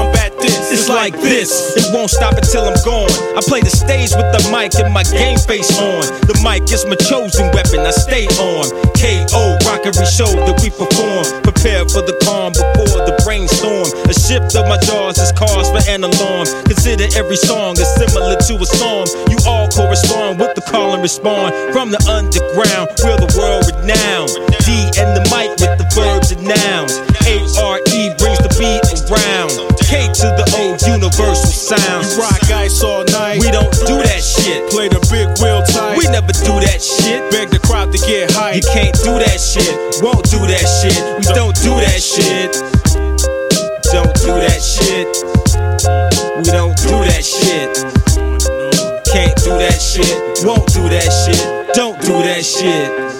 like 1.06 1.22
this, 1.22 1.78
it 1.78 1.86
won't 1.94 2.10
stop 2.10 2.34
until 2.34 2.66
I'm 2.66 2.74
gone. 2.82 3.14
I 3.38 3.42
play 3.46 3.62
the 3.62 3.70
stage 3.70 4.18
with 4.18 4.26
the 4.34 4.42
mic 4.50 4.74
and 4.82 4.90
my 4.90 5.06
game 5.06 5.38
face 5.38 5.70
on. 5.78 6.02
The 6.26 6.34
mic 6.42 6.66
is 6.74 6.82
my 6.90 6.98
chosen 6.98 7.46
weapon, 7.54 7.86
I 7.86 7.94
stay 7.94 8.26
on. 8.42 8.74
KO, 8.98 9.54
rockery 9.70 10.10
show 10.10 10.34
that 10.34 10.58
we 10.66 10.74
perform. 10.74 11.30
Prepare 11.46 11.86
for 11.94 12.02
the 12.02 12.18
calm 12.26 12.58
before 12.58 13.06
the 13.06 13.14
brainstorm. 13.22 13.86
A 14.10 14.16
shift 14.18 14.58
of 14.58 14.66
my 14.66 14.82
jaws 14.82 15.22
is 15.22 15.30
cause 15.38 15.70
for 15.70 15.86
an 15.86 16.02
alarm. 16.02 16.50
Consider 16.66 17.06
every 17.14 17.38
song 17.38 17.78
is 17.78 17.86
similar 18.02 18.34
to 18.42 18.54
a 18.58 18.66
psalm. 18.66 19.06
You 19.30 19.38
all 19.46 19.70
correspond 19.70 20.42
with 20.42 20.58
the 20.58 20.66
call 20.66 20.98
and 20.98 21.06
respond. 21.06 21.54
From 21.70 21.94
the 21.94 22.02
underground, 22.10 22.90
we're 23.06 23.22
the 23.22 23.30
world 23.38 23.70
renowned. 23.70 24.34
D 24.66 24.90
and 24.98 25.14
the 25.14 25.22
mic 25.30 25.54
with 25.62 25.78
the 25.78 25.86
verbs 25.94 26.34
and 26.34 26.42
nouns. 26.50 26.98
To 30.16 30.32
the 30.40 30.48
O, 30.56 30.80
universal 30.88 31.52
sound. 31.52 32.08
You 32.08 32.24
rock 32.24 32.40
ice 32.52 32.82
all 32.84 33.04
night. 33.12 33.40
We 33.40 33.52
don't 33.52 33.72
do 33.84 34.00
that 34.00 34.24
shit. 34.24 34.64
Play 34.72 34.88
the 34.88 35.04
big 35.12 35.28
wheel 35.44 35.60
tight. 35.64 35.98
We 35.98 36.08
never 36.08 36.32
do 36.32 36.56
that 36.64 36.80
shit. 36.80 37.20
Beg 37.32 37.50
the 37.50 37.60
crowd 37.60 37.92
to 37.92 38.00
get 38.00 38.32
hype. 38.32 38.56
You 38.56 38.64
can't 38.72 38.96
do 39.04 39.20
that 39.20 39.40
shit. 39.40 39.76
Won't 40.00 40.24
do 40.32 40.40
that 40.48 40.64
shit. 40.64 40.96
We 41.20 41.28
don't 41.36 41.56
do 41.60 41.76
that 41.84 42.00
shit. 42.00 42.56
Don't 43.92 44.16
do 44.24 44.32
that 44.40 44.62
shit. 44.64 45.08
We 46.40 46.48
don't 46.48 46.76
do 46.80 46.98
that 47.04 47.24
shit. 47.24 47.76
Can't 49.12 49.36
do 49.44 49.52
that 49.60 49.80
shit. 49.84 50.16
Won't 50.48 50.68
do 50.72 50.88
that 50.88 51.12
shit. 51.12 51.76
Don't 51.76 52.00
do 52.02 52.16
that 52.24 52.44
shit. 52.44 53.15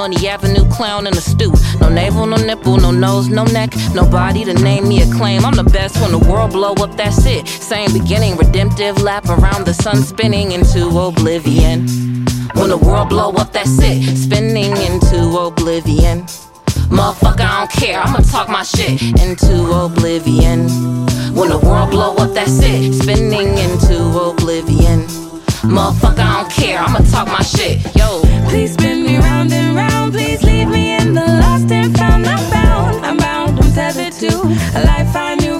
On 0.00 0.10
the 0.10 0.28
avenue, 0.28 0.68
clown 0.70 1.06
in 1.06 1.12
the 1.12 1.20
stoop. 1.20 1.54
No 1.80 1.88
navel, 1.88 2.26
no 2.26 2.36
nipple, 2.36 2.78
no 2.78 2.90
nose, 2.90 3.28
no 3.28 3.44
neck. 3.44 3.70
Nobody 3.94 4.44
to 4.44 4.54
name 4.54 4.88
me 4.88 5.02
a 5.02 5.06
claim. 5.12 5.44
I'm 5.44 5.54
the 5.54 5.64
best 5.64 6.00
when 6.00 6.10
the 6.10 6.18
world 6.18 6.52
blow 6.52 6.72
up, 6.72 6.96
that's 6.96 7.24
it. 7.26 7.46
Same 7.46 7.92
beginning, 7.92 8.36
redemptive 8.36 9.02
lap 9.02 9.26
around 9.28 9.66
the 9.66 9.74
sun, 9.74 9.96
spinning 10.02 10.52
into 10.52 10.88
oblivion. 10.98 11.86
When 12.54 12.70
the 12.70 12.78
world 12.78 13.10
blow 13.10 13.30
up, 13.32 13.52
that's 13.52 13.78
it. 13.80 14.16
Spinning 14.16 14.72
into 14.88 15.38
oblivion. 15.38 16.24
Motherfucker, 16.88 17.46
I 17.46 17.60
don't 17.60 17.72
care. 17.72 18.00
I'ma 18.00 18.18
talk 18.18 18.48
my 18.48 18.62
shit 18.62 19.02
into 19.22 19.70
oblivion. 19.70 20.68
When 21.34 21.50
the 21.50 21.60
world 21.62 21.90
blow 21.90 22.16
up, 22.16 22.34
that's 22.34 22.58
it. 22.62 22.94
Spinning 22.94 23.56
into 23.58 23.96
oblivion. 24.18 25.19
Motherfucker, 25.62 26.20
I 26.20 26.40
don't 26.40 26.50
care. 26.50 26.78
I'ma 26.80 27.00
talk 27.10 27.28
my 27.28 27.42
shit. 27.42 27.84
Yo. 27.94 28.22
Please 28.48 28.72
spin 28.72 29.04
me 29.04 29.18
round 29.18 29.52
and 29.52 29.76
round. 29.76 30.12
Please 30.12 30.42
leave 30.42 30.68
me 30.68 30.96
in 30.96 31.14
the 31.14 31.20
lost 31.20 31.70
and 31.70 31.96
found. 31.96 32.26
I'm 32.26 32.50
bound. 32.50 33.04
I'm 33.04 33.16
bound. 33.16 33.60
I'm 33.60 33.72
tethered 33.72 34.12
to 34.14 34.32
a 34.78 34.80
life 34.84 35.14
I 35.14 35.36
knew 35.36 35.59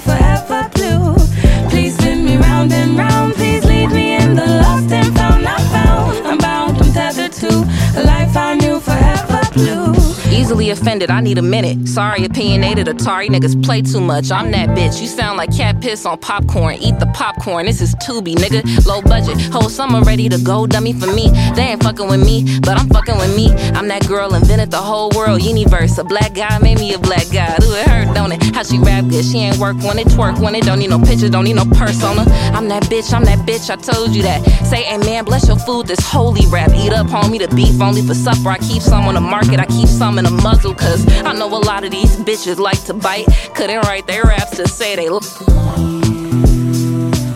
Easily 10.51 10.71
offended, 10.71 11.13
I 11.13 11.21
need 11.21 11.39
a 11.39 11.43
minute. 11.43 11.87
Sorry, 11.87 12.25
opinionated 12.25 12.89
Atari 12.89 13.29
niggas 13.29 13.65
play 13.65 13.83
too 13.83 14.01
much. 14.01 14.33
I'm 14.33 14.51
that 14.51 14.71
bitch. 14.71 15.01
You 15.01 15.07
sound 15.07 15.39
like 15.39 15.57
cat 15.57 15.81
piss 15.81 16.05
on 16.05 16.19
popcorn. 16.19 16.75
Eat 16.81 16.99
the 16.99 17.07
popcorn. 17.15 17.67
This 17.67 17.81
is 17.81 17.95
Tubi, 18.05 18.35
nigga. 18.35 18.85
Low 18.85 19.01
budget. 19.01 19.41
Whole 19.53 19.69
summer 19.69 20.01
ready 20.03 20.29
to 20.29 20.39
go 20.39 20.67
dummy 20.67 20.93
for 20.93 21.07
me. 21.07 21.31
They 21.55 21.63
ain't 21.63 21.85
fucking 21.85 22.09
with 22.09 22.27
me, 22.27 22.59
but 22.63 22.77
I'm 22.77 22.89
fucking 22.89 23.17
with 23.17 23.37
me. 23.37 23.53
I'm 23.79 23.87
that 23.87 24.09
girl 24.09 24.35
invented 24.35 24.73
the 24.73 24.79
whole 24.79 25.11
world 25.15 25.41
universe. 25.41 25.97
A 25.99 26.03
black 26.03 26.35
guy 26.35 26.59
made 26.59 26.81
me 26.81 26.95
a 26.95 26.99
black 26.99 27.31
guy. 27.31 27.55
Ooh, 27.63 27.73
it 27.73 27.87
hurt, 27.87 28.13
don't 28.13 28.33
it? 28.33 28.43
How 28.53 28.65
she 28.65 28.81
rap 28.81 29.07
good. 29.07 29.25
She 29.25 29.39
ain't 29.39 29.59
work 29.59 29.77
when 29.85 30.01
it 30.01 30.09
twerk 30.09 30.41
when 30.41 30.57
it 30.57 30.65
don't 30.65 30.81
need 30.81 30.91
no 30.91 30.99
picture, 30.99 31.29
don't 31.29 31.45
need 31.45 31.57
no 31.63 31.65
persona. 31.65 32.25
I'm 32.59 32.67
that 32.71 32.83
bitch, 32.91 33.15
I'm 33.15 33.25
that 33.27 33.39
bitch. 33.47 33.71
I 33.71 33.77
told 33.77 34.17
you 34.17 34.23
that. 34.23 34.45
Say 34.67 34.83
amen, 34.93 35.27
bless 35.27 35.47
your 35.47 35.61
food. 35.61 35.87
This 35.87 36.01
holy 36.01 36.45
rap. 36.49 36.73
Eat 36.75 36.93
up, 36.93 37.07
homie. 37.07 37.39
The 37.39 37.55
beef 37.55 37.81
only 37.81 38.03
for 38.03 38.15
supper. 38.15 38.49
I 38.49 38.59
keep 38.59 38.83
some 38.83 39.07
on 39.07 39.15
the 39.15 39.21
market. 39.21 39.61
I 39.61 39.67
keep 39.67 39.87
some 39.87 40.19
in 40.19 40.27
a 40.27 40.39
muzzle, 40.42 40.74
cause 40.74 41.07
I 41.24 41.33
know 41.33 41.48
a 41.48 41.59
lot 41.59 41.85
of 41.85 41.90
these 41.90 42.16
bitches 42.16 42.59
like 42.59 42.83
to 42.85 42.94
bite. 42.94 43.26
Couldn't 43.55 43.83
write 43.83 44.07
their 44.07 44.24
raps 44.24 44.57
to 44.57 44.68
say 44.68 44.96
they 44.96 45.09
look. 45.09 45.24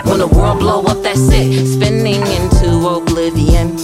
When 0.05 0.19
the 0.19 0.29
world 0.29 0.61
blow 0.61 0.83
up, 0.83 1.03
that's 1.03 1.29
it. 1.33 1.67
Spinning 1.67 2.23
into 2.23 2.87
oblivion. 2.87 3.77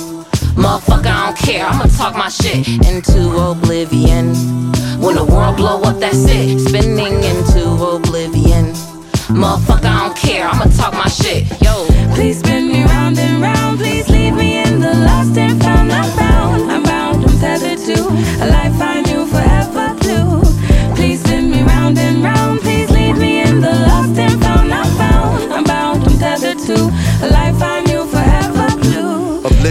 Motherfucker, 0.55 1.07
I 1.07 1.27
don't 1.27 1.39
care. 1.39 1.67
I'ma 1.67 1.85
talk 1.85 2.17
my 2.17 2.29
shit 2.29 2.69
into 2.87 3.37
oblivion. 3.37 4.35
When 5.01 5.17
the 5.17 5.25
world 5.25 5.57
blow 5.57 5.83
up, 5.83 5.99
that's 5.99 6.25
it. 6.29 6.59
Spinning 6.69 7.23
into 7.25 7.63
oblivion. 7.71 8.67
Motherfucker, 9.33 9.87
I 9.87 10.09
don't 10.09 10.17
care. 10.17 10.47
I'ma 10.47 10.65
talk 10.77 10.93
my 10.93 11.09
shit. 11.09 11.49
Yo. 11.63 11.87
Please 12.15 12.41
spin 12.41 12.69
me 12.69 12.85
round 12.85 13.19
and 13.19 13.43
round. 13.43 13.60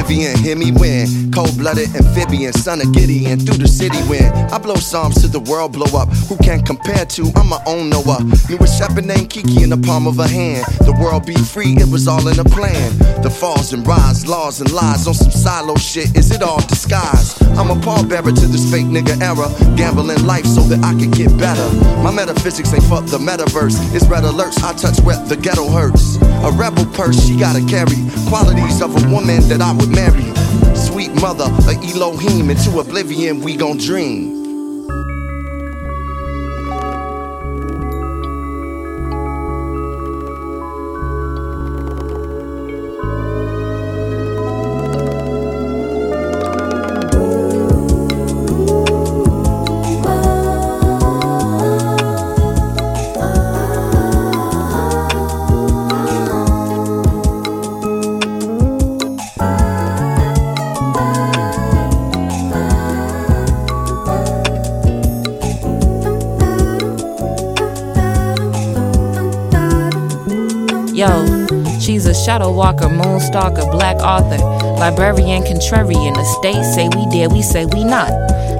Blue. 0.10 0.20
Oblivion, 0.20 0.44
hear 0.44 0.56
me 0.56 0.72
win. 0.72 1.29
Cold 1.40 1.58
blooded 1.58 1.88
amphibian, 1.96 2.52
son 2.52 2.82
of 2.82 2.92
Gideon, 2.92 3.40
through 3.40 3.64
the 3.64 3.68
city 3.68 3.96
win. 4.10 4.28
I 4.52 4.58
blow 4.58 4.76
psalms 4.76 5.22
to 5.22 5.28
the 5.30 5.40
world 5.40 5.72
blow 5.72 5.88
up. 5.98 6.10
Who 6.28 6.36
can 6.36 6.62
compare 6.62 7.06
to? 7.16 7.32
I'm 7.38 7.48
my 7.48 7.64
own 7.66 7.90
Noah. 7.90 8.20
Knew 8.50 8.60
a 8.60 8.68
shepherd 8.68 9.06
named 9.06 9.30
Kiki 9.30 9.64
in 9.64 9.70
the 9.70 9.78
palm 9.78 10.06
of 10.06 10.20
a 10.20 10.28
hand. 10.28 10.66
The 10.84 10.92
world 11.00 11.26
be 11.26 11.36
free, 11.36 11.80
it 11.80 11.88
was 11.88 12.10
all 12.10 12.28
in 12.28 12.40
a 12.40 12.44
plan. 12.44 12.92
The 13.24 13.30
falls 13.30 13.72
and 13.72 13.88
rise, 13.88 14.28
laws 14.28 14.60
and 14.60 14.70
lies 14.74 15.08
on 15.08 15.14
some 15.14 15.32
silo 15.32 15.78
shit. 15.78 16.14
Is 16.18 16.30
it 16.32 16.44
all 16.44 16.60
disguise? 16.68 17.42
I'm 17.56 17.72
a 17.72 17.80
pallbearer 17.88 18.36
to 18.36 18.48
this 18.52 18.70
fake 18.70 18.92
nigga 18.92 19.16
era. 19.24 19.48
Gambling 19.78 20.26
life 20.26 20.46
so 20.46 20.60
that 20.68 20.84
I 20.84 20.92
can 21.00 21.10
get 21.10 21.32
better. 21.38 21.68
My 22.04 22.12
metaphysics 22.12 22.74
ain't 22.74 22.84
fuck 22.84 23.06
the 23.06 23.18
metaverse. 23.18 23.80
It's 23.96 24.06
red 24.08 24.26
alerts, 24.26 24.60
I 24.62 24.74
touch 24.74 25.00
where 25.08 25.16
the 25.24 25.38
ghetto 25.38 25.70
hurts. 25.70 26.18
A 26.44 26.52
rebel 26.52 26.86
purse, 26.88 27.16
she 27.26 27.40
gotta 27.40 27.64
carry 27.64 27.96
qualities 28.28 28.82
of 28.82 28.92
a 28.92 29.08
woman 29.08 29.40
that 29.48 29.62
I 29.62 29.72
would 29.72 29.88
marry. 29.96 30.28
Sweet 31.00 31.22
mother, 31.22 31.46
a 31.70 31.76
Elohim, 31.96 32.50
into 32.50 32.78
oblivion 32.78 33.40
we 33.40 33.56
gon' 33.56 33.78
dream. 33.78 34.39
Shadow 72.30 72.52
walker, 72.52 72.86
moonstalker, 72.86 73.66
black 73.72 73.96
author, 73.98 74.38
librarian, 74.78 75.42
contrarian. 75.42 76.14
The 76.14 76.24
state 76.38 76.64
say 76.76 76.88
we 76.88 77.10
did, 77.10 77.32
we 77.32 77.42
say 77.42 77.66
we 77.66 77.84
not. 77.84 78.12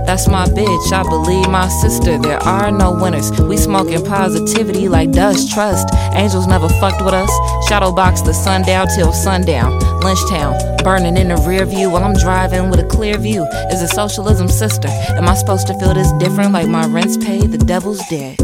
That's 0.08 0.28
my 0.28 0.48
bitch, 0.48 0.92
I 0.92 1.04
believe 1.04 1.48
my 1.52 1.68
sister. 1.68 2.18
There 2.18 2.40
are 2.40 2.72
no 2.72 2.98
winners. 3.00 3.30
We 3.40 3.58
smoking 3.58 4.04
positivity 4.04 4.90
like 4.90 5.12
dust, 5.12 5.54
trust. 5.54 5.88
Angels 6.14 6.48
never 6.48 6.68
fucked 6.82 7.06
with 7.06 7.14
us. 7.14 7.30
Shadow 7.68 7.92
box 7.92 8.24
the 8.24 8.34
sundown 8.34 8.88
till 8.88 9.14
sundown. 9.14 9.80
Lynchtown, 10.02 10.84
burning 10.84 11.16
in 11.16 11.28
the 11.28 11.38
rear 11.48 11.64
view 11.68 11.92
while 11.92 12.04
I'm 12.04 12.16
driving 12.16 12.72
with 12.72 12.80
a 12.80 12.88
clear 12.88 13.20
view. 13.20 13.44
Is 13.72 13.84
a 13.84 13.88
socialism 13.88 14.48
sister. 14.48 14.88
Am 14.88 15.30
I 15.30 15.36
supposed 15.36 15.68
to 15.68 15.78
feel 15.78 15.94
this 15.94 16.12
different 16.14 16.54
like 16.54 16.68
my 16.68 16.88
rent's 16.88 17.18
paid? 17.18 17.52
The 17.52 17.60
devil's 17.60 18.02
dead. 18.10 18.40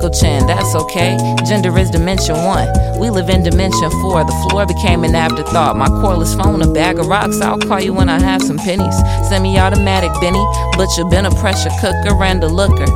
That's 0.00 0.74
okay. 0.74 1.16
Gender 1.46 1.76
is 1.78 1.90
dimension 1.90 2.36
one. 2.44 2.68
We 2.98 3.10
live 3.10 3.28
in 3.28 3.42
dimension 3.42 3.90
four. 4.02 4.24
The 4.24 4.48
floor 4.48 4.66
became 4.66 5.04
an 5.04 5.14
afterthought. 5.14 5.76
My 5.76 5.88
cordless 5.88 6.36
phone, 6.40 6.62
a 6.62 6.72
bag 6.72 6.98
of 6.98 7.06
rocks. 7.06 7.40
I'll 7.40 7.58
call 7.58 7.80
you 7.80 7.92
when 7.92 8.08
I 8.08 8.18
have 8.20 8.42
some 8.42 8.58
pennies. 8.58 8.96
Semi 9.28 9.58
automatic 9.58 10.10
Benny. 10.20 10.44
but 10.76 10.88
you've 10.96 11.10
been 11.10 11.26
a 11.26 11.30
pressure 11.36 11.70
cooker 11.80 12.22
and 12.22 12.42
a 12.44 12.48
looker. 12.48 12.86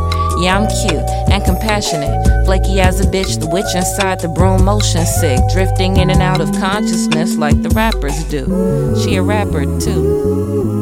Yeah, 0.41 0.59
I'm 0.59 0.67
cute 0.67 1.05
and 1.31 1.45
compassionate. 1.45 2.47
Flaky 2.47 2.81
as 2.81 3.01
a 3.01 3.05
bitch, 3.05 3.39
the 3.39 3.49
witch 3.49 3.75
inside 3.75 4.21
the 4.21 4.29
broom, 4.29 4.65
motion 4.65 5.05
sick. 5.05 5.41
Drifting 5.53 5.99
in 5.99 6.11
and 6.11 6.23
out 6.23 6.41
of 6.41 6.51
consciousness 6.53 7.37
like 7.37 7.61
the 7.63 7.71
rappers 7.71 8.25
do. 8.25 8.47
She 9.03 9.17
a 9.17 9.23
rapper 9.23 9.65
too. 9.81 10.82